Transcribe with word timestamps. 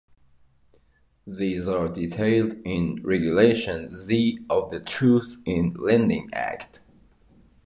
These 1.27 1.67
are 1.67 1.87
detailed 1.87 2.53
in 2.65 3.01
Regulation 3.03 3.95
Z 3.95 4.39
of 4.49 4.71
the 4.71 4.79
Truth 4.79 5.37
in 5.45 5.75
Lending 5.75 6.27
Act. 6.33 6.79